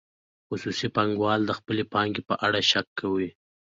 خصوصي 0.47 0.87
پانګوال 0.95 1.41
د 1.45 1.51
خپلې 1.59 1.83
پانګې 1.93 2.21
په 2.29 2.35
اړه 2.45 2.59
شک 2.71 2.87
کې 2.97 3.05
وو. 3.11 3.27